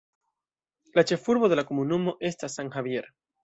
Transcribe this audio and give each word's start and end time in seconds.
La 0.95 1.03
ĉefurbo 1.11 1.51
de 1.53 1.61
la 1.61 1.67
komunumo 1.69 2.17
estas 2.33 2.61
San 2.61 2.77
Javier. 2.79 3.15